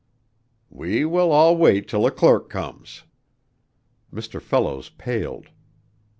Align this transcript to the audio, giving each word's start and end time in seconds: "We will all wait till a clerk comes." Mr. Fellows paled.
"We 0.71 1.05
will 1.05 1.31
all 1.31 1.55
wait 1.55 1.87
till 1.87 2.07
a 2.07 2.11
clerk 2.11 2.49
comes." 2.49 3.03
Mr. 4.11 4.41
Fellows 4.41 4.89
paled. 4.89 5.49